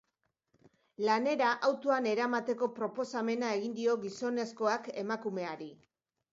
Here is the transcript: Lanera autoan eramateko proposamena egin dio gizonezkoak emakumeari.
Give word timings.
Lanera 1.07 1.49
autoan 1.67 2.07
eramateko 2.13 2.71
proposamena 2.79 3.53
egin 3.61 3.79
dio 3.83 3.97
gizonezkoak 4.09 4.93
emakumeari. 5.07 5.73